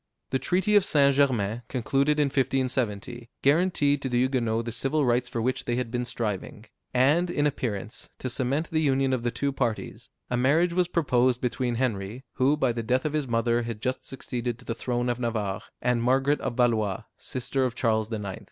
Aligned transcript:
The 0.31 0.39
treaty 0.39 0.75
of 0.75 0.83
St. 0.83 1.15
Germain, 1.15 1.61
concluded 1.67 2.19
in 2.19 2.25
1570, 2.25 3.29
guaranteed 3.43 4.01
to 4.01 4.09
the 4.09 4.17
Huguenots 4.17 4.65
the 4.65 4.71
civil 4.71 5.05
rights 5.05 5.29
for 5.29 5.43
which 5.43 5.65
they 5.65 5.75
had 5.75 5.91
been 5.91 6.05
striving; 6.05 6.65
and, 6.91 7.29
in 7.29 7.45
appearance, 7.45 8.09
to 8.17 8.27
cement 8.27 8.71
the 8.71 8.81
union 8.81 9.13
of 9.13 9.21
the 9.21 9.29
two 9.29 9.51
parties, 9.51 10.09
a 10.31 10.35
marriage 10.37 10.73
was 10.73 10.87
proposed 10.87 11.39
between 11.39 11.75
Henry, 11.75 12.23
who, 12.37 12.57
by 12.57 12.71
the 12.71 12.81
death 12.81 13.05
of 13.05 13.13
his 13.13 13.27
mother, 13.27 13.61
had 13.61 13.79
just 13.79 14.03
succeeded 14.03 14.57
to 14.57 14.65
the 14.65 14.73
throne 14.73 15.07
of 15.07 15.19
Navarre, 15.19 15.61
and 15.83 16.01
Margaret 16.01 16.41
of 16.41 16.55
Valois, 16.57 17.03
sister 17.19 17.63
of 17.63 17.75
Charles 17.75 18.11
IX. 18.11 18.39